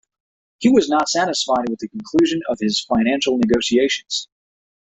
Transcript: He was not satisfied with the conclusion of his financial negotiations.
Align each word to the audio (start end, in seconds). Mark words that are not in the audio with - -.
He 0.57 0.67
was 0.67 0.89
not 0.89 1.09
satisfied 1.09 1.69
with 1.69 1.77
the 1.77 1.87
conclusion 1.87 2.41
of 2.49 2.57
his 2.59 2.79
financial 2.79 3.37
negotiations. 3.37 4.29